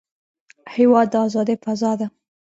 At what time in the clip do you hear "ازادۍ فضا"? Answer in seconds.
1.25-1.91